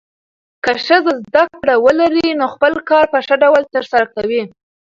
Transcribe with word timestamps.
که 0.63 0.71
ښځه 0.85 1.11
زده 1.25 1.43
کړه 1.59 1.75
ولري، 1.85 2.27
نو 2.39 2.45
خپل 2.53 2.73
کار 2.89 3.05
په 3.13 3.19
ښه 3.25 3.35
ډول 3.43 3.63
ترسره 3.73 4.05
کوي. 4.15 4.43